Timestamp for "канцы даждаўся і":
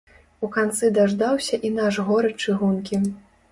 0.55-1.73